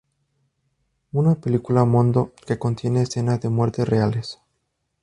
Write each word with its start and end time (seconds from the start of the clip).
Una 1.11 1.35
película 1.35 1.85
mondo 1.85 2.33
que 2.47 2.57
contiene 2.57 3.03
escenas 3.03 3.39
de 3.39 3.49
muerte 3.49 3.85
reales. 3.85 4.39